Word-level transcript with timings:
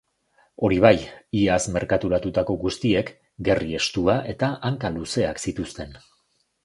Hori 0.67 0.77
bai, 0.85 0.93
iaz 1.41 1.59
merkaturatutako 1.75 2.55
guztiek 2.63 3.11
gerri 3.49 3.79
estua 3.81 4.17
eta 4.37 4.51
hanka 4.71 4.95
luzeak 4.97 5.45
zituzten. 5.47 5.95